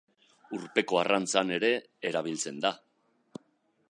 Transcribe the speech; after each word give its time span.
Urpeko 0.59 0.97
arrantzan 1.01 1.51
ere 1.59 1.69
erabiltzen 2.11 2.57
da. 2.67 2.75